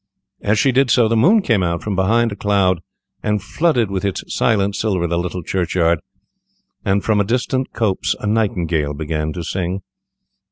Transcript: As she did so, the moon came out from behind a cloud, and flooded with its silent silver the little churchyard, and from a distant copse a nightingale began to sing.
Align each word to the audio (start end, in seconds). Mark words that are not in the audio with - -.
As 0.41 0.57
she 0.57 0.71
did 0.71 0.89
so, 0.89 1.07
the 1.07 1.15
moon 1.15 1.43
came 1.43 1.61
out 1.61 1.83
from 1.83 1.95
behind 1.95 2.31
a 2.31 2.35
cloud, 2.35 2.79
and 3.21 3.39
flooded 3.39 3.91
with 3.91 4.03
its 4.03 4.23
silent 4.33 4.75
silver 4.75 5.05
the 5.05 5.15
little 5.19 5.43
churchyard, 5.43 5.99
and 6.83 7.03
from 7.03 7.19
a 7.19 7.23
distant 7.23 7.71
copse 7.71 8.15
a 8.19 8.25
nightingale 8.25 8.95
began 8.95 9.31
to 9.33 9.43
sing. 9.43 9.83